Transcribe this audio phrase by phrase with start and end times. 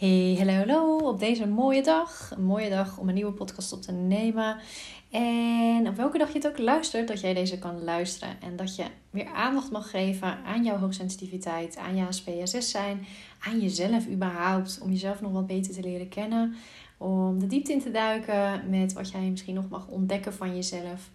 [0.00, 0.96] Hey, hallo, hallo.
[0.96, 2.30] Op deze mooie dag.
[2.36, 4.56] Een mooie dag om een nieuwe podcast op te nemen.
[5.10, 8.40] En op welke dag je het ook luistert, dat jij deze kan luisteren.
[8.40, 13.06] En dat je weer aandacht mag geven aan jouw hoogsensitiviteit, aan je HSP-SS zijn,
[13.40, 14.80] aan jezelf überhaupt.
[14.82, 16.54] Om jezelf nog wat beter te leren kennen.
[16.98, 21.10] Om de diepte in te duiken met wat jij misschien nog mag ontdekken van jezelf.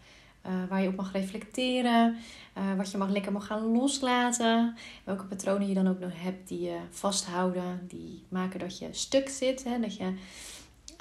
[0.48, 2.18] Uh, waar je op mag reflecteren.
[2.58, 4.76] Uh, wat je mag lekker mag gaan loslaten.
[5.04, 7.86] Welke patronen je dan ook nog hebt die je vasthouden.
[7.88, 9.64] Die maken dat je stuk zit.
[9.64, 9.80] Hè?
[9.80, 10.14] Dat je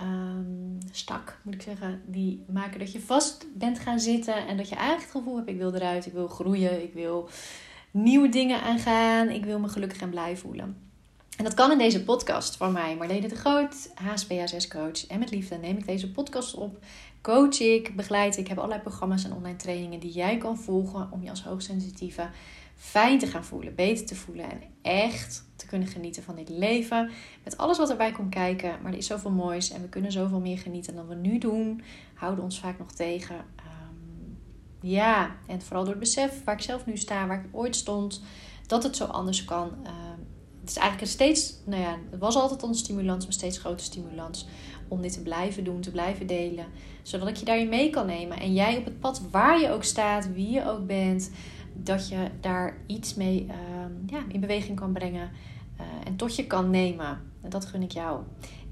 [0.01, 2.03] um, stak, moet ik zeggen.
[2.07, 4.47] Die maken dat je vast bent gaan zitten.
[4.47, 6.07] En dat je eigenlijk het gevoel hebt, ik wil eruit.
[6.07, 6.83] Ik wil groeien.
[6.83, 7.29] Ik wil
[7.91, 9.29] nieuwe dingen aangaan.
[9.29, 10.94] Ik wil me gelukkig en blij voelen.
[11.37, 15.07] En dat kan in deze podcast van mij, Marlene de Groot, HSPHS coach.
[15.07, 16.79] En met liefde neem ik deze podcast op.
[17.21, 21.23] Coach ik, begeleid ik, heb allerlei programma's en online trainingen die jij kan volgen om
[21.23, 22.29] je als hoogsensitieve
[22.77, 27.11] fijn te gaan voelen, beter te voelen en echt te kunnen genieten van dit leven.
[27.45, 28.79] Met alles wat erbij komt kijken.
[28.83, 31.83] Maar er is zoveel moois en we kunnen zoveel meer genieten dan we nu doen.
[32.15, 33.37] Houden ons vaak nog tegen.
[33.37, 34.39] Um,
[34.81, 38.23] ja, en vooral door het besef waar ik zelf nu sta, waar ik ooit stond,
[38.67, 39.67] dat het zo anders kan.
[39.67, 40.14] Um,
[40.65, 43.83] het is eigenlijk een steeds, nou ja, het was altijd een stimulans, maar steeds grotere
[43.83, 44.47] stimulans
[44.89, 46.67] om dit te blijven doen, te blijven delen.
[47.03, 48.41] Zodat ik je daarin mee kan nemen.
[48.41, 51.31] En jij op het pad waar je ook staat, wie je ook bent,
[51.73, 53.55] dat je daar iets mee uh,
[54.07, 55.31] ja, in beweging kan brengen
[55.81, 57.21] uh, en tot je kan nemen.
[57.43, 58.21] En dat gun ik jou.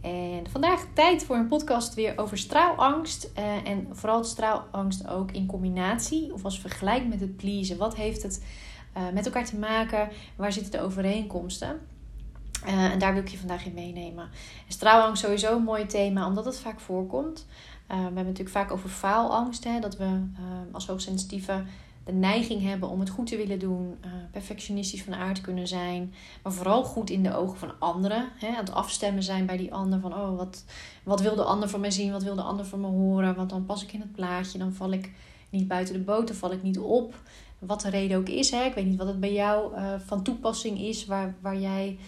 [0.01, 3.31] En vandaag tijd voor een podcast weer over straalangst.
[3.39, 7.77] Uh, en vooral straalangst ook in combinatie of als vergelijk met het pleasen.
[7.77, 8.43] Wat heeft het
[8.97, 10.09] uh, met elkaar te maken?
[10.37, 11.81] Waar zitten de overeenkomsten?
[12.67, 14.25] Uh, en daar wil ik je vandaag in meenemen.
[14.67, 17.47] En straalangst sowieso een mooi thema, omdat het vaak voorkomt.
[17.48, 19.65] Uh, we hebben natuurlijk vaak over faalangst.
[19.65, 20.20] Hè, dat we
[20.73, 21.63] als hoogsensitieve
[22.05, 23.98] de neiging hebben om het goed te willen doen.
[24.31, 26.15] perfectionistisch van aard kunnen zijn.
[26.43, 28.29] Maar vooral goed in de ogen van anderen.
[28.35, 30.01] Hè, het afstemmen zijn bij die ander.
[30.01, 30.65] Van oh, wat,
[31.03, 32.13] wat wil de ander van mij zien?
[32.13, 33.35] Wat wil de ander van me horen?
[33.35, 34.59] Want dan pas ik in het plaatje.
[34.59, 35.11] Dan val ik
[35.51, 36.27] niet buiten de boot.
[36.27, 37.14] Dan val ik niet op.
[37.67, 38.50] Wat de reden ook is.
[38.50, 38.64] Hè.
[38.64, 39.73] Ik weet niet wat het bij jou
[40.06, 41.06] van toepassing is.
[41.06, 41.98] Waar, waar jij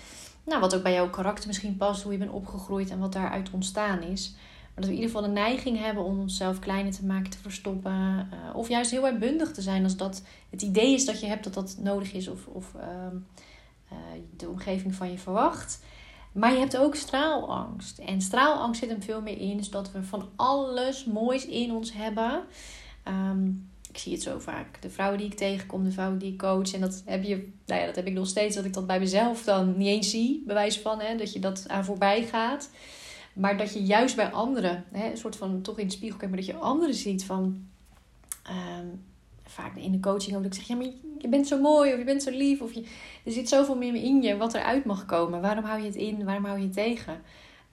[0.45, 3.51] nou, wat ook bij jouw karakter misschien past, hoe je bent opgegroeid en wat daaruit
[3.51, 4.35] ontstaan is.
[4.75, 7.39] Maar dat we in ieder geval de neiging hebben om onszelf kleiner te maken, te
[7.39, 8.29] verstoppen.
[8.33, 11.45] Uh, of juist heel uitbundig te zijn als dat het idee is dat je hebt
[11.45, 12.29] dat dat nodig is.
[12.29, 12.83] Of, of uh,
[13.93, 13.99] uh,
[14.37, 15.85] de omgeving van je verwacht.
[16.33, 17.99] Maar je hebt ook straalangst.
[17.99, 19.57] En straalangst zit hem veel meer in.
[19.57, 22.43] Dus dat we van alles moois in ons hebben.
[23.09, 24.83] Um, ik zie het zo vaak.
[24.83, 26.73] De vrouwen die ik tegenkom, de vrouwen die ik coach.
[26.73, 28.99] En dat heb je, nou ja, dat heb ik nog steeds, dat ik dat bij
[28.99, 32.71] mezelf dan niet eens zie, bewijs van, hè, dat je dat aan voorbij gaat.
[33.33, 36.35] Maar dat je juist bij anderen, hè, een soort van toch in de spiegel kijkt,
[36.35, 37.67] maar dat je anderen ziet van.
[38.79, 39.03] Um,
[39.45, 41.99] vaak in de coaching ook dat ik zeg: Ja, maar je bent zo mooi, of
[41.99, 42.85] je bent zo lief, of je,
[43.25, 45.41] er zit zoveel meer in je wat eruit mag komen.
[45.41, 46.25] Waarom hou je het in?
[46.25, 47.13] Waarom hou je het tegen?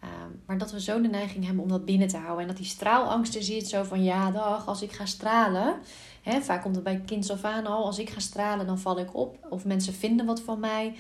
[0.03, 2.42] Um, maar dat we zo de neiging hebben om dat binnen te houden.
[2.42, 5.76] En dat die straalangst er zit, zo van ja, dag, als ik ga stralen.
[6.22, 7.86] Hè, vaak komt het bij kind af aan al.
[7.86, 9.48] Als ik ga stralen, dan val ik op.
[9.50, 10.96] Of mensen vinden wat van mij.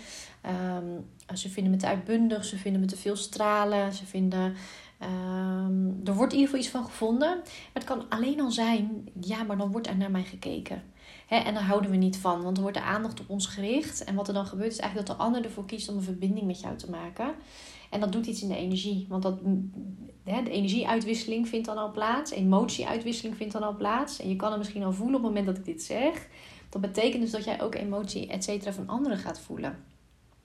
[0.75, 1.05] Um,
[1.37, 2.45] ze vinden me te uitbundig.
[2.45, 3.93] Ze vinden me te veel stralen.
[3.93, 4.55] Ze vinden...
[5.03, 7.29] Um, er wordt in ieder geval iets van gevonden.
[7.37, 9.09] Maar het kan alleen al zijn...
[9.19, 10.83] Ja, maar dan wordt er naar mij gekeken.
[11.27, 12.41] Hè, en daar houden we niet van.
[12.41, 14.03] Want er wordt de aandacht op ons gericht.
[14.03, 16.47] En wat er dan gebeurt is eigenlijk dat de ander ervoor kiest om een verbinding
[16.47, 17.33] met jou te maken.
[17.91, 19.05] En dat doet iets in de energie.
[19.09, 19.39] Want dat,
[20.23, 22.31] hè, de energieuitwisseling vindt dan al plaats.
[22.31, 24.19] Emotieuitwisseling vindt dan al plaats.
[24.19, 26.27] En je kan het misschien al voelen op het moment dat ik dit zeg.
[26.69, 29.77] Dat betekent dus dat jij ook emotie, et cetera, van anderen gaat voelen.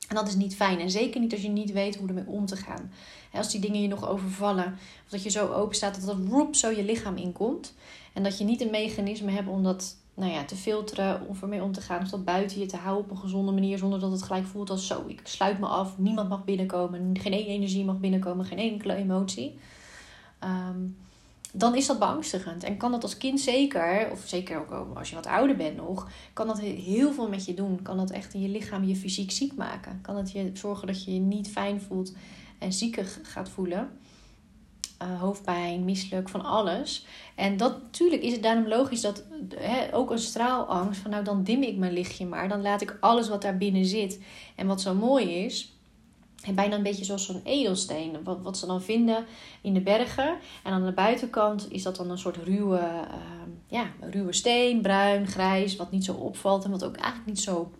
[0.08, 0.80] En dat is niet fijn.
[0.80, 2.92] En zeker niet als je niet weet hoe ermee om te gaan.
[3.32, 4.72] Als die dingen je nog overvallen.
[5.04, 7.74] Of dat je zo open staat dat dat roep zo je lichaam inkomt.
[8.12, 11.62] En dat je niet een mechanisme hebt om dat nou ja, te filteren, om ermee
[11.62, 12.02] om te gaan.
[12.02, 13.78] Of dat buiten je te houden op een gezonde manier.
[13.78, 15.98] Zonder dat het gelijk voelt als zo, ik sluit me af.
[15.98, 17.18] Niemand mag binnenkomen.
[17.18, 18.44] Geen één energie mag binnenkomen.
[18.44, 19.58] Geen enkele emotie.
[20.44, 20.96] Um,
[21.52, 22.64] dan is dat beangstigend.
[22.64, 26.08] En kan dat als kind zeker, of zeker ook als je wat ouder bent nog,
[26.32, 27.82] kan dat heel veel met je doen.
[27.82, 29.98] Kan dat echt in je lichaam, je fysiek ziek maken.
[30.02, 32.14] Kan het je zorgen dat je je niet fijn voelt
[32.58, 33.90] en ziekig gaat voelen.
[35.02, 37.06] Uh, hoofdpijn, misselijk, van alles.
[37.34, 39.24] En dat natuurlijk is het daarom logisch dat
[39.92, 43.28] ook een straalangst, van nou dan dim ik mijn lichtje maar, dan laat ik alles
[43.28, 44.20] wat daar binnen zit.
[44.54, 45.76] En wat zo mooi is,
[46.54, 48.24] bijna een beetje zoals zo'n edelsteen.
[48.24, 49.24] Wat, wat ze dan vinden
[49.60, 50.36] in de bergen.
[50.62, 53.00] En aan de buitenkant is dat dan een soort ruwe, uh,
[53.68, 57.70] ja, ruwe steen, bruin, grijs, wat niet zo opvalt en wat ook eigenlijk niet zo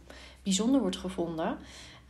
[0.42, 1.58] bijzonder wordt gevonden.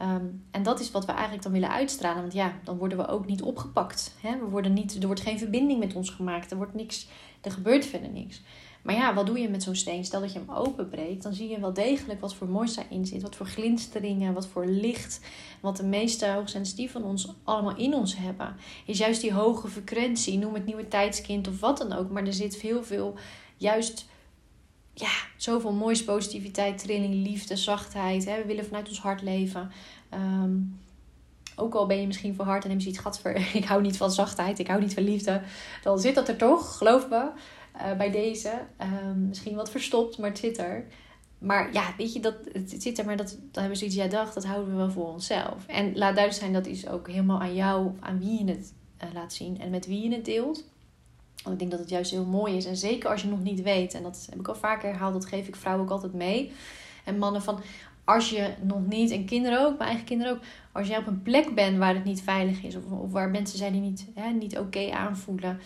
[0.02, 2.20] Um, en dat is wat we eigenlijk dan willen uitstralen.
[2.20, 4.14] Want ja, dan worden we ook niet opgepakt.
[4.20, 4.38] Hè?
[4.38, 6.50] We worden niet, er wordt geen verbinding met ons gemaakt.
[6.50, 7.08] Er wordt niks,
[7.40, 8.42] er gebeurt verder niks.
[8.82, 10.04] Maar ja, wat doe je met zo'n steen?
[10.04, 13.22] Stel dat je hem openbreekt, dan zie je wel degelijk wat voor moois daarin zit.
[13.22, 15.20] Wat voor glinsteringen, wat voor licht.
[15.60, 18.56] Wat de meeste hoogsensitieven van ons allemaal in ons hebben.
[18.84, 22.10] Is juist die hoge frequentie, noem het nieuwe tijdskind of wat dan ook.
[22.10, 23.14] Maar er zit heel veel,
[23.56, 24.06] juist
[24.94, 28.24] ja, zoveel moois, positiviteit, trilling, liefde, zachtheid.
[28.24, 28.36] Hè?
[28.36, 29.70] We willen vanuit ons hart leven.
[30.08, 30.54] Ehm,
[31.56, 33.36] ook al ben je misschien verhard en heb je iets gatver.
[33.56, 35.42] Ik hou niet van zachtheid, ik hou niet van liefde.
[35.82, 37.30] Dan zit dat er toch, geloof me.
[37.76, 38.52] Uh, bij deze.
[38.76, 40.86] Ehm, misschien wat verstopt, maar het zit er.
[41.38, 44.32] Maar ja, weet je, dat, het zit er, maar dat, dat hebben zoiets, ja, dag,
[44.32, 45.66] dat houden we wel voor onszelf.
[45.66, 48.72] En laat duidelijk zijn, dat is ook helemaal aan jou, aan wie je het
[49.04, 50.64] uh, laat zien en met wie je het deelt.
[51.46, 52.64] Want ik denk dat het juist heel mooi is.
[52.64, 55.26] En zeker als je nog niet weet, en dat heb ik al vaker herhaald, dat
[55.26, 56.52] geef ik vrouwen ook altijd mee.
[57.04, 57.60] En mannen van,
[58.04, 60.40] als je nog niet, en kinderen ook, mijn eigen kinderen ook,
[60.72, 63.58] als jij op een plek bent waar het niet veilig is, of, of waar mensen
[63.58, 64.06] zijn die niet,
[64.38, 65.60] niet oké aanvoelen,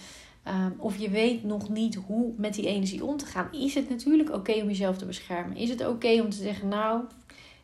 [0.48, 3.88] um, of je weet nog niet hoe met die energie om te gaan, is het
[3.88, 5.56] natuurlijk oké om jezelf te beschermen.
[5.56, 7.02] Is het oké om te zeggen, nou,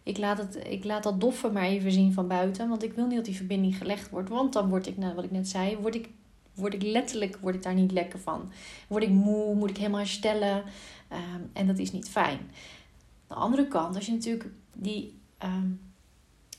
[0.03, 3.07] ik laat, het, ik laat dat doffer maar even zien van buiten, want ik wil
[3.07, 5.77] niet dat die verbinding gelegd wordt, want dan word ik, nou, wat ik net zei,
[5.77, 6.09] word ik,
[6.56, 8.53] word ik letterlijk word ik daar niet lekker van.
[8.88, 10.56] Word ik moe, moet ik helemaal herstellen,
[11.12, 12.50] um, en dat is niet fijn.
[13.29, 15.81] de andere kant, als je natuurlijk die um,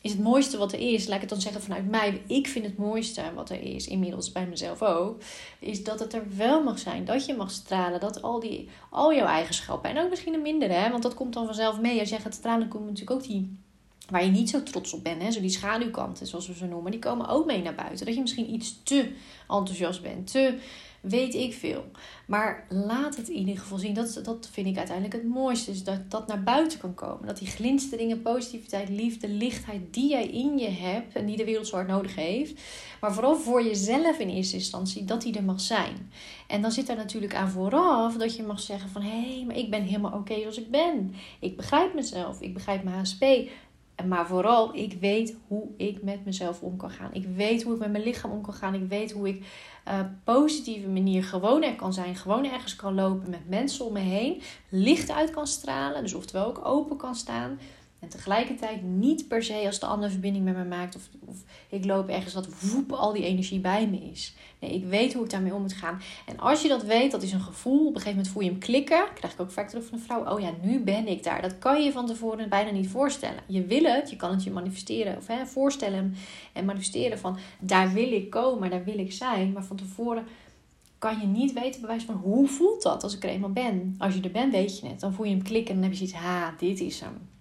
[0.01, 2.21] is het mooiste wat er is, laat ik het dan zeggen vanuit mij.
[2.27, 5.21] Ik vind het mooiste wat er is, inmiddels bij mezelf ook,
[5.59, 7.05] is dat het er wel mag zijn.
[7.05, 10.73] Dat je mag stralen, dat al, die, al jouw eigenschappen, en ook misschien een mindere,
[10.73, 11.99] hè, want dat komt dan vanzelf mee.
[11.99, 13.57] Als jij gaat stralen, komen natuurlijk ook die
[14.09, 16.91] waar je niet zo trots op bent, hè, zo die schaduwkanten, zoals we ze noemen,
[16.91, 18.05] die komen ook mee naar buiten.
[18.05, 19.11] Dat je misschien iets te
[19.47, 20.57] enthousiast bent, te
[21.01, 21.85] weet ik veel.
[22.25, 23.93] Maar laat het in ieder geval zien.
[23.93, 25.83] Dat, dat vind ik uiteindelijk het mooiste.
[25.83, 27.27] Dat dat naar buiten kan komen.
[27.27, 31.15] Dat die glinsteringen, positiviteit, liefde, lichtheid die jij in je hebt.
[31.15, 32.61] En die de wereld zo hard nodig heeft.
[33.01, 35.05] Maar vooral voor jezelf in eerste instantie.
[35.05, 36.11] Dat die er mag zijn.
[36.47, 39.01] En dan zit daar natuurlijk aan vooraf dat je mag zeggen van...
[39.01, 41.13] Hé, hey, maar ik ben helemaal oké okay zoals ik ben.
[41.39, 42.41] Ik begrijp mezelf.
[42.41, 43.23] Ik begrijp mijn HSP.
[44.05, 47.13] Maar vooral, ik weet hoe ik met mezelf om kan gaan.
[47.13, 48.73] Ik weet hoe ik met mijn lichaam om kan gaan.
[48.73, 49.45] Ik weet hoe ik
[49.87, 52.15] uh, positieve manier gewoon er kan zijn.
[52.15, 54.41] Gewoon ergens kan lopen met mensen om me heen.
[54.69, 56.01] Licht uit kan stralen.
[56.01, 57.59] Dus oftewel ook open kan staan.
[57.99, 60.95] En tegelijkertijd niet per se als de andere verbinding met me maakt.
[60.95, 61.37] Of, of
[61.69, 64.35] ik loop ergens dat woep al die energie bij me is.
[64.59, 66.01] Nee, ik weet hoe ik daarmee om moet gaan.
[66.25, 67.79] En als je dat weet, dat is een gevoel.
[67.79, 69.05] Op een gegeven moment voel je hem klikken.
[69.13, 70.33] Krijg ik ook vaak terug van een vrouw.
[70.33, 71.41] Oh ja, nu ben ik daar.
[71.41, 73.43] Dat kan je van tevoren bijna niet voorstellen.
[73.47, 75.17] Je wil het, je kan het je manifesteren.
[75.17, 76.15] Of hè, voorstellen
[76.53, 79.51] en manifesteren van daar wil ik komen, daar wil ik zijn.
[79.51, 80.25] Maar van tevoren
[80.97, 83.95] kan je niet weten, bewijs van hoe voelt dat als ik er eenmaal ben.
[83.97, 84.99] Als je er bent, weet je het.
[84.99, 87.35] Dan voel je hem klikken en dan heb je zoiets, ha, dit is hem.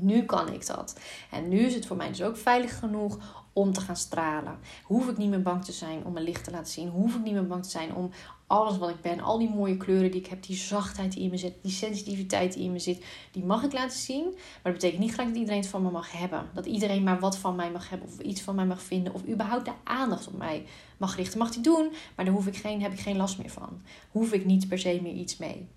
[0.00, 0.98] Nu kan ik dat.
[1.30, 3.18] En nu is het voor mij dus ook veilig genoeg
[3.52, 4.58] om te gaan stralen.
[4.84, 6.88] Hoef ik niet meer bang te zijn om mijn licht te laten zien.
[6.88, 8.10] Hoef ik niet meer bang te zijn om
[8.46, 11.30] alles wat ik ben, al die mooie kleuren die ik heb, die zachtheid die in
[11.30, 14.24] me zit, die sensitiviteit die in me zit, die mag ik laten zien.
[14.24, 16.46] Maar dat betekent niet gelijk dat iedereen het van me mag hebben.
[16.54, 19.26] Dat iedereen maar wat van mij mag hebben of iets van mij mag vinden of
[19.26, 20.66] überhaupt de aandacht op mij
[20.96, 21.38] mag richten.
[21.38, 23.82] Mag die doen, maar daar hoef ik geen, heb ik geen last meer van.
[24.10, 25.68] Hoef ik niet per se meer iets mee.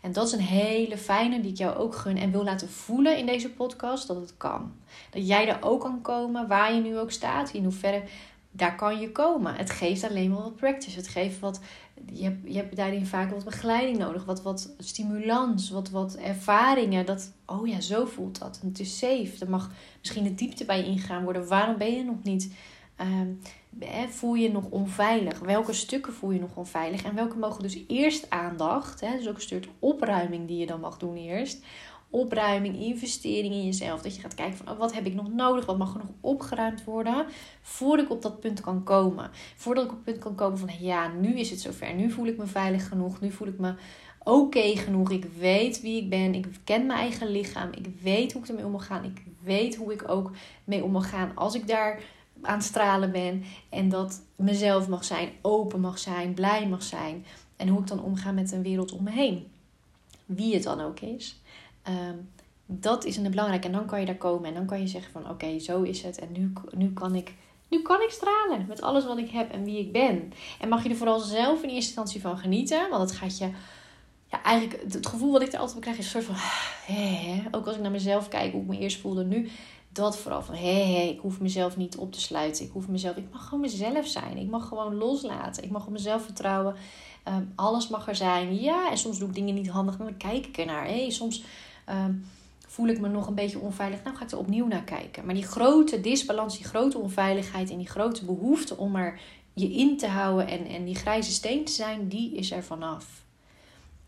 [0.00, 3.18] En dat is een hele fijne die ik jou ook gun en wil laten voelen
[3.18, 4.72] in deze podcast dat het kan.
[5.10, 7.52] Dat jij er ook kan komen waar je nu ook staat.
[7.52, 8.02] In hoeverre
[8.50, 9.54] daar kan je komen.
[9.54, 10.96] Het geeft alleen maar wat practice.
[10.96, 11.60] Het geeft wat.
[12.12, 14.24] Je hebt, je hebt daarin vaak wat begeleiding nodig.
[14.24, 15.70] Wat, wat stimulans.
[15.70, 17.06] Wat, wat ervaringen.
[17.06, 18.58] Dat, oh ja, zo voelt dat.
[18.62, 19.32] En het is safe.
[19.40, 21.48] Er mag misschien de diepte bij ingaan worden.
[21.48, 22.52] Waarom ben je nog niet
[23.00, 23.40] Um,
[24.08, 25.38] voel je nog onveilig?
[25.38, 27.02] Welke stukken voel je nog onveilig?
[27.02, 29.00] En welke mogen dus eerst aandacht?
[29.00, 31.64] Hè, dus ook een stuk opruiming die je dan mag doen eerst.
[32.10, 34.02] Opruiming, investering in jezelf.
[34.02, 35.66] Dat je gaat kijken van oh, wat heb ik nog nodig?
[35.66, 37.26] Wat mag er nog opgeruimd worden?
[37.62, 39.30] Voordat ik op dat punt kan komen.
[39.56, 41.94] Voordat ik op het punt kan komen van ja, nu is het zover.
[41.94, 43.20] Nu voel ik me veilig genoeg.
[43.20, 43.74] Nu voel ik me
[44.24, 45.10] oké genoeg.
[45.10, 46.34] Ik weet wie ik ben.
[46.34, 47.70] Ik ken mijn eigen lichaam.
[47.72, 49.04] Ik weet hoe ik ermee om mag gaan.
[49.04, 50.30] Ik weet hoe ik ook
[50.64, 52.02] mee om mag gaan als ik daar
[52.42, 53.44] aan het stralen ben.
[53.68, 57.26] En dat mezelf mag zijn, open mag zijn, blij mag zijn.
[57.56, 59.46] En hoe ik dan omga met een wereld om me heen.
[60.26, 61.40] Wie het dan ook is.
[61.82, 62.16] Ehm,
[62.66, 63.64] dat is een belangrijk.
[63.64, 66.02] En dan kan je daar komen en dan kan je zeggen van oké, zo is
[66.02, 66.18] het.
[66.18, 67.34] En nu, nu, kan ik,
[67.68, 70.32] nu kan ik stralen met alles wat ik heb en wie ik ben.
[70.60, 72.90] En mag je er vooral zelf in eerste instantie van genieten.
[72.90, 73.50] Want het gaat je
[74.30, 76.48] ja, eigenlijk het gevoel wat ik er altijd bij krijg is een soort van.
[76.94, 79.50] Hè, ook als ik naar mezelf kijk, hoe ik me eerst voelde nu
[79.92, 82.64] dat vooral van hé, hey, ik hoef mezelf niet op te sluiten.
[82.64, 84.36] Ik hoef mezelf, ik mag gewoon mezelf zijn.
[84.36, 85.64] Ik mag gewoon loslaten.
[85.64, 86.74] Ik mag op mezelf vertrouwen.
[87.22, 88.60] Ehm, alles mag er zijn.
[88.60, 90.84] Ja, en soms doe ik dingen niet handig, maar dan kijk ik ernaar.
[90.84, 91.42] Hey, soms
[91.84, 92.14] ehm,
[92.66, 94.02] voel ik me nog een beetje onveilig.
[94.02, 95.24] Nou ga ik er opnieuw naar kijken.
[95.24, 99.20] Maar die grote disbalans, die grote onveiligheid en die grote behoefte om er
[99.52, 103.24] je in te houden en, en die grijze steen te zijn, die is er vanaf.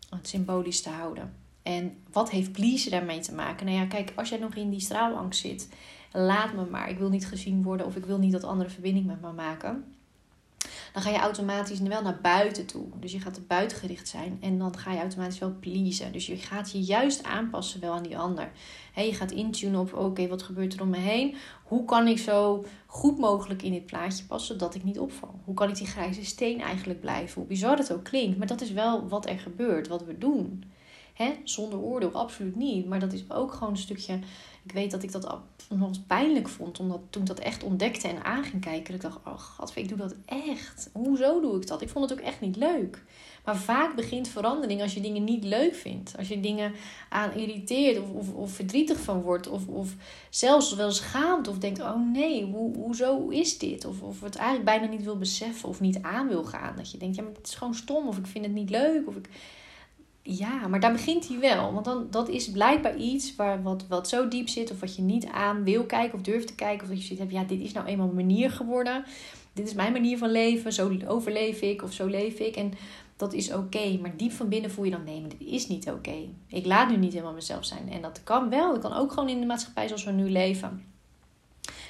[0.09, 1.42] het symbolisch te houden.
[1.63, 3.65] En wat heeft please daarmee te maken?
[3.65, 5.69] Nou ja, kijk, als jij nog in die straalangst zit,
[6.11, 6.89] laat me maar.
[6.89, 9.83] Ik wil niet gezien worden of ik wil niet dat andere verbinding met me maken
[10.93, 12.85] dan ga je automatisch wel naar buiten toe.
[12.99, 16.11] Dus je gaat er buitengericht zijn en dan ga je automatisch wel pleasen.
[16.11, 18.51] Dus je gaat je juist aanpassen wel aan die ander.
[18.95, 21.35] je gaat intunen op, oké, wat gebeurt er om me heen?
[21.63, 25.39] Hoe kan ik zo goed mogelijk in dit plaatje passen, zodat ik niet opval?
[25.43, 27.35] Hoe kan ik die grijze steen eigenlijk blijven?
[27.35, 30.63] Hoe bizar het ook klinkt, maar dat is wel wat er gebeurt, wat we doen.
[31.43, 32.85] Zonder oordeel, absoluut niet.
[32.85, 34.19] Maar dat is ook gewoon een stukje
[34.65, 35.37] ik weet dat ik dat
[35.69, 36.79] nog eens pijnlijk vond.
[36.79, 38.93] Omdat toen ik dat echt ontdekte en aan ging kijken.
[38.93, 40.89] Ik dacht, oh god, ik doe dat echt.
[40.93, 41.81] Hoezo doe ik dat?
[41.81, 43.03] Ik vond het ook echt niet leuk.
[43.45, 46.17] Maar vaak begint verandering als je dingen niet leuk vindt.
[46.17, 46.73] Als je dingen
[47.09, 49.47] aan irriteert of, of, verdrietig van wordt.
[49.47, 49.95] Of, of
[50.29, 53.85] zelfs wel schaamt of denkt, oh nee, hoe, hoezo is dit?
[53.85, 56.75] Of, of het eigenlijk bijna niet wil beseffen of niet aan wil gaan.
[56.75, 58.07] Dat je denkt, ja maar het is gewoon stom.
[58.07, 59.07] Of ik vind het niet leuk.
[59.07, 59.29] Of ik
[60.23, 61.73] ja, maar daar begint hij wel.
[61.73, 64.71] Want dan, dat is blijkbaar iets waar, wat, wat zo diep zit.
[64.71, 66.83] Of wat je niet aan wil kijken of durft te kijken.
[66.83, 69.03] Of dat je ziet, ja, dit is nou eenmaal een manier geworden.
[69.53, 70.73] Dit is mijn manier van leven.
[70.73, 72.55] Zo overleef ik of zo leef ik.
[72.55, 72.73] En
[73.15, 73.97] dat is oké.
[74.01, 76.15] Maar diep van binnen voel je dan, nee, dit is niet oké.
[76.47, 77.91] Ik laat nu niet helemaal mezelf zijn.
[77.91, 78.73] En dat kan wel.
[78.73, 80.85] Dat kan ook gewoon in de maatschappij zoals we nu leven.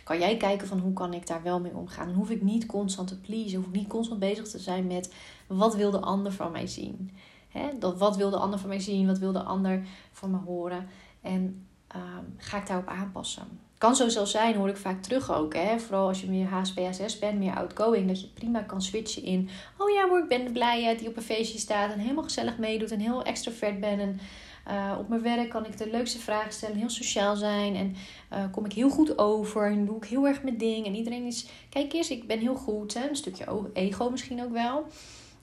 [0.03, 2.07] Kan jij kijken van hoe kan ik daar wel mee omgaan?
[2.07, 3.57] Dan hoef ik niet constant te pleasen.
[3.57, 5.13] Hoef ik niet constant bezig te zijn met
[5.47, 7.11] wat wil de ander van mij zien.
[7.53, 7.69] Hè?
[7.79, 9.07] Dat, wat wil de ander van mij zien?
[9.07, 10.87] Wat wil de ander van me horen?
[11.21, 13.59] En ehm, ga ik daarop aanpassen?
[13.77, 15.53] Kan zo zelfs zijn, hoor ik vaak terug ook.
[15.53, 15.79] Hè?
[15.79, 18.07] Vooral als je meer HSPSS bent, meer outgoing.
[18.07, 19.49] Dat je prima kan switchen in.
[19.77, 21.91] Oh ja hoor, ik ben de blije die op een feestje staat.
[21.91, 22.91] En helemaal gezellig meedoet.
[22.91, 23.99] En heel extrovert ben.
[23.99, 24.19] En
[24.67, 26.77] uh, op mijn werk kan ik de leukste vragen stellen.
[26.77, 27.75] Heel sociaal zijn.
[27.75, 27.95] En
[28.33, 29.65] uh, kom ik heel goed over.
[29.65, 30.85] En doe ik heel erg mijn ding.
[30.85, 31.47] En iedereen is...
[31.69, 32.93] Kijk eens, ik ben heel goed.
[32.93, 33.09] Hè?
[33.09, 34.85] Een stukje ego misschien ook wel.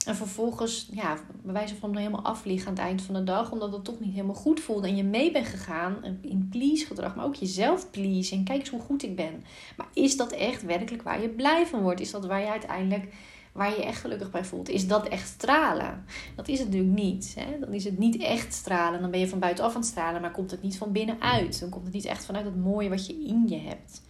[0.05, 3.73] En vervolgens, ja, bij wijze van helemaal afvliegen aan het eind van de dag, omdat
[3.73, 7.25] het toch niet helemaal goed voelde en je mee bent gegaan in please gedrag, maar
[7.25, 9.43] ook jezelf please en kijk eens hoe goed ik ben.
[9.77, 11.99] Maar is dat echt werkelijk waar je blij van wordt?
[11.99, 13.13] Is dat waar je uiteindelijk,
[13.51, 14.69] waar je, je echt gelukkig bij voelt?
[14.69, 16.05] Is dat echt stralen?
[16.35, 17.35] Dat is het natuurlijk niet.
[17.39, 17.59] Hè?
[17.59, 19.01] Dan is het niet echt stralen.
[19.01, 21.59] Dan ben je van buitenaf aan het stralen, maar komt het niet van binnenuit.
[21.59, 24.01] Dan komt het niet echt vanuit het mooie wat je in je hebt.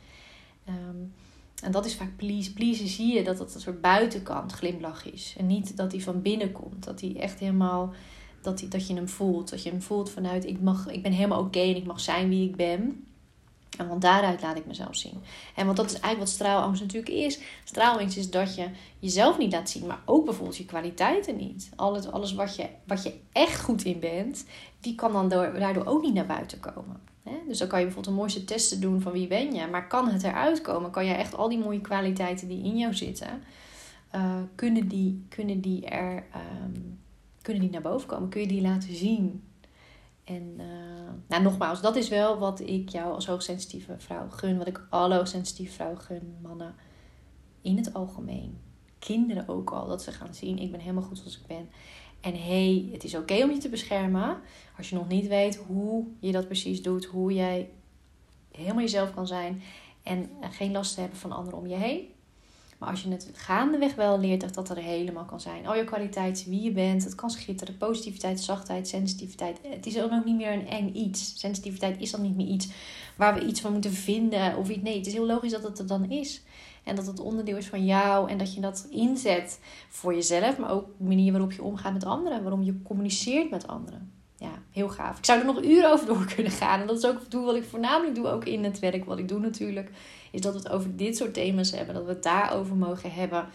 [0.70, 1.14] Um,
[1.62, 2.54] en dat is vaak please.
[2.54, 5.36] Please zie je dat het een soort buitenkant glimlach is.
[5.38, 6.84] En niet dat hij van binnen komt.
[6.84, 7.94] Dat hij echt helemaal,
[8.42, 9.50] dat, hij, dat je hem voelt.
[9.50, 12.30] Dat je hem voelt vanuit, ik, mag, ik ben helemaal oké en ik mag zijn
[12.30, 13.06] wie ik ben.
[13.78, 15.24] En van daaruit laat ik mezelf zien.
[15.56, 17.40] En want dat is eigenlijk wat straalangst natuurlijk is.
[17.64, 18.68] Straalangst is dat je
[19.00, 21.70] jezelf niet laat zien, maar ook bijvoorbeeld je kwaliteiten niet.
[21.76, 24.46] Alles, alles wat, je, wat je echt goed in bent,
[24.80, 27.11] die kan dan daardoor ook niet naar buiten komen.
[27.24, 29.68] Dus dan kan je bijvoorbeeld een mooiste testen doen van wie ben je.
[29.68, 30.92] Maar kan het eruit komen?
[30.92, 33.44] Kan je echt al die mooie kwaliteiten die in jou zitten,
[34.16, 36.26] uh, kunnen, die, kunnen, die er,
[36.64, 37.00] um,
[37.42, 38.30] kunnen die naar boven komen?
[38.30, 39.44] Kun je die laten zien?
[40.24, 40.66] En uh,
[41.28, 44.58] nou, nogmaals, dat is wel wat ik jou als hoogsensitieve vrouw gun.
[44.58, 46.76] Wat ik alle hoogsensitieve vrouwen gun, mannen
[47.62, 48.58] in het algemeen.
[49.00, 51.70] Kinderen ook al, dat ze gaan zien, ik ben helemaal goed zoals ik ben.
[52.22, 54.38] En hey, het is oké om je te beschermen.
[54.78, 57.70] Als je nog niet weet hoe je dat precies doet, hoe jij
[58.52, 59.62] helemaal jezelf kan zijn
[60.04, 62.10] en geen last hebben van anderen om je heen.
[62.82, 65.68] Maar als je het gaandeweg wel leert dat dat er helemaal kan zijn.
[65.68, 67.78] Al je kwaliteiten, wie je bent, het kan schitteren.
[67.78, 69.60] Positiviteit, zachtheid, sensitiviteit.
[69.68, 71.40] Het is ook nog niet meer een eng iets.
[71.40, 72.68] Sensitiviteit is dan niet meer iets
[73.18, 74.58] waar we iets van moeten vinden.
[74.58, 74.82] Of iets.
[74.82, 76.42] Nee, het is heel logisch dat het er dan is.
[76.84, 78.30] En dat het onderdeel is van jou.
[78.30, 79.60] En dat je dat inzet
[79.90, 80.58] voor jezelf.
[80.58, 82.42] Maar ook de manier waarop je omgaat met anderen.
[82.42, 84.12] Waarom je communiceert met anderen.
[84.38, 85.18] Ja, heel gaaf.
[85.18, 86.82] Ik zou er nog uren over door kunnen gaan.
[86.82, 88.28] En dat is ook doe wat ik voornamelijk doe.
[88.28, 89.92] Ook in het werk wat ik doe natuurlijk.
[90.32, 91.96] Is dat we het over dit soort thema's hebben.
[91.96, 93.46] Dat we het daarover mogen hebben.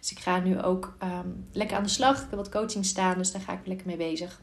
[0.00, 2.16] Dus ik ga nu ook ehm, lekker aan de slag.
[2.22, 3.18] Ik heb wat coaching staan.
[3.18, 4.40] Dus daar ga ik lekker mee bezig.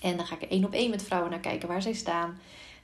[0.00, 2.38] En dan ga ik er één op één met vrouwen naar kijken waar zij staan.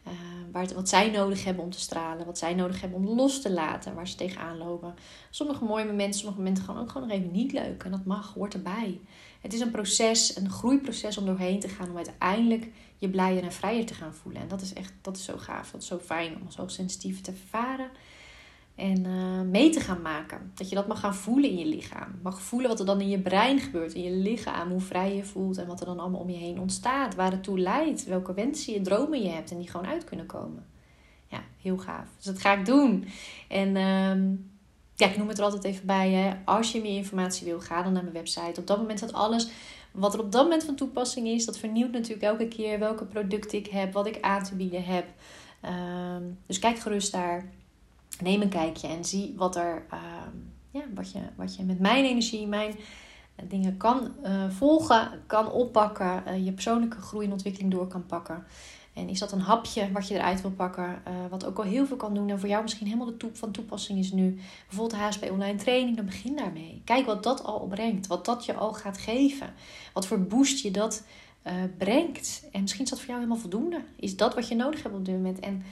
[0.06, 0.12] Uh,
[0.52, 2.26] waar, wat zij nodig hebben om te stralen.
[2.26, 3.94] Wat zij nodig hebben om los te laten.
[3.94, 4.94] Waar ze tegenaan lopen.
[5.30, 7.84] Sommige mooie momenten, sommige momenten gewoon ook gewoon nog even niet leuk.
[7.84, 9.00] En dat mag, hoort erbij.
[9.40, 11.90] Het is een proces, een groeiproces om doorheen te gaan.
[11.90, 12.68] Om uiteindelijk
[12.98, 14.42] je blijer en vrijer te gaan voelen.
[14.42, 15.70] En dat is echt, dat is zo gaaf.
[15.70, 17.90] Dat is zo fijn om zo sensitief te ervaren.
[18.74, 20.52] En uh, mee te gaan maken.
[20.54, 22.18] Dat je dat mag gaan voelen in je lichaam.
[22.22, 24.70] Mag voelen wat er dan in je brein gebeurt, in je lichaam.
[24.70, 27.14] Hoe vrij je voelt en wat er dan allemaal om je heen ontstaat.
[27.14, 28.04] Waar het toe leidt.
[28.04, 30.66] Welke wensen je, dromen je hebt en die gewoon uit kunnen komen.
[31.26, 32.08] Ja, heel gaaf.
[32.16, 33.06] Dus dat ga ik doen.
[33.48, 34.38] En uh,
[34.94, 36.10] ja, ik noem het er altijd even bij.
[36.10, 36.34] Hè.
[36.44, 38.60] Als je meer informatie wil, ga dan naar mijn website.
[38.60, 39.48] Op dat moment staat alles
[39.90, 41.44] wat er op dat moment van toepassing is.
[41.44, 45.06] Dat vernieuwt natuurlijk elke keer welke producten ik heb, wat ik aan te bieden heb.
[45.64, 45.70] Uh,
[46.46, 47.50] dus kijk gerust daar
[48.20, 50.36] neem een kijkje en zie wat er, ehm,
[50.70, 52.74] ja, wat je, wat je met mijn energie, mijn
[53.48, 54.12] dingen kan
[54.50, 58.44] volgen, kan oppakken, je persoonlijke groei en ontwikkeling door kan pakken.
[58.92, 61.96] En is dat een hapje wat je eruit wil pakken, wat ook al heel veel
[61.96, 65.06] kan doen en voor jou misschien helemaal de toep van toepassing is nu, bijvoorbeeld de
[65.06, 66.82] HSP online training, dan begin daarmee.
[66.84, 69.52] Kijk wat dat al opbrengt, wat dat je al gaat geven,
[69.92, 71.02] wat voor boost je dat
[71.78, 72.48] brengt.
[72.52, 73.80] En misschien is dat voor jou helemaal voldoende.
[73.96, 75.40] Is dat wat je nodig hebt op dit moment?
[75.40, 75.62] En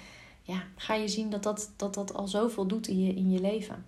[0.43, 3.41] ja, ga je zien dat dat, dat, dat al zoveel doet in je, in je
[3.41, 3.85] leven.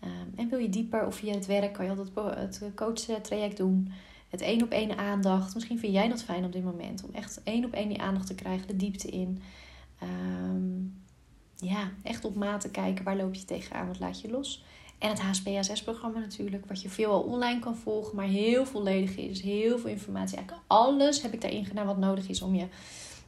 [0.00, 3.92] Ehm, en wil je dieper of via het werk, kan je altijd het coach-traject doen.
[4.28, 5.54] Het één op één aandacht.
[5.54, 7.04] Misschien vind jij dat fijn op dit moment.
[7.04, 9.42] Om echt één op één die aandacht te krijgen, de diepte in.
[9.98, 10.82] Ehm,
[11.56, 13.04] ja, echt op maat te kijken.
[13.04, 13.86] Waar loop je tegenaan?
[13.86, 14.64] Wat laat je los?
[14.98, 16.66] En het HSPSS-programma natuurlijk.
[16.66, 18.16] Wat je veel online kan volgen.
[18.16, 19.42] Maar heel volledig is.
[19.42, 20.36] Heel veel informatie.
[20.36, 22.66] Eigenlijk alles heb ik daarin gedaan wat nodig is om je...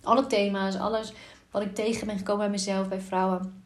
[0.02, 1.12] Alle thema's, alles
[1.56, 3.64] wat ik tegen ben gekomen bij mezelf, bij vrouwen.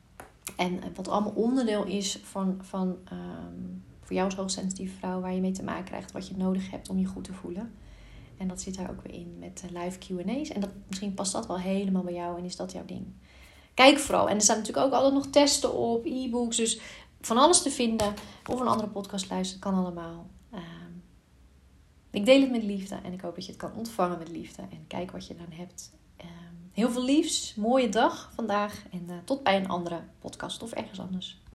[0.57, 3.63] En wat allemaal onderdeel is van, van ehm,
[4.01, 6.89] voor jou als hoogsensitieve vrouw, waar je mee te maken krijgt, wat je nodig hebt
[6.89, 7.73] om je goed te voelen.
[8.37, 10.49] En dat zit daar ook weer in met live QA's.
[10.49, 13.07] En dat, misschien past dat wel helemaal bij jou en is dat jouw ding.
[13.75, 14.29] Kijk vooral.
[14.29, 16.57] En er staan natuurlijk ook altijd nog testen op, e-books.
[16.57, 16.81] Dus
[17.21, 18.15] van alles te vinden.
[18.47, 20.27] Of een andere podcast luisteren, kan allemaal.
[20.51, 20.93] Ehm,
[22.11, 24.63] ik deel het met liefde en ik hoop dat je het kan ontvangen met liefde.
[24.63, 25.91] En kijk wat je dan hebt.
[26.73, 31.01] Heel veel liefs, mooie dag vandaag en uh, tot bij een andere podcast of ergens
[31.01, 31.41] anders.